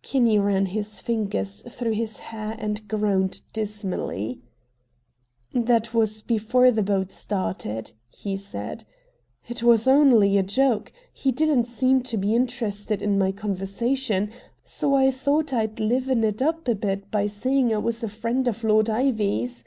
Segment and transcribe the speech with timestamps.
[0.00, 4.40] Kinney ran his fingers through his hair and groaned dismally.
[5.52, 8.84] "That was before the boat started," he said;
[9.48, 10.92] "it was only a joke.
[11.12, 14.30] He didn't seem to be interested in my conversation,
[14.62, 18.46] so I thought I'd liven it up a bit by saying I was a friend
[18.46, 19.64] of Lord Ivy's.